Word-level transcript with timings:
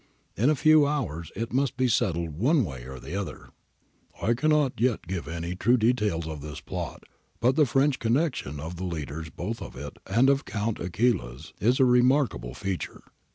In 0.35 0.49
a 0.49 0.55
few 0.55 0.87
hours 0.87 1.31
it 1.35 1.53
must 1.53 1.77
be 1.77 1.87
settled 1.87 2.29
one 2.31 2.65
way 2.65 2.85
or 2.85 2.95
other.' 3.05 3.49
I 4.23 4.33
cannot 4.33 4.81
yet 4.81 5.05
give 5.05 5.27
any 5.27 5.55
true 5.55 5.77
details 5.77 6.25
of 6.27 6.41
this 6.41 6.59
plot, 6.59 7.03
but 7.39 7.55
the 7.55 7.67
French 7.67 7.99
connection 7.99 8.59
of 8.59 8.77
the 8.77 8.85
leaders 8.85 9.29
both 9.29 9.61
of 9.61 9.75
it 9.75 9.97
and 10.07 10.27
of 10.27 10.43
Count 10.43 10.79
Aquila's 10.79 11.13
[plot 11.15 11.21
of 11.21 11.33
August 11.33 11.61
11] 11.61 11.67
is 11.71 11.79
a 11.79 11.85
remarkable 11.85 12.53
feature. 12.55 13.03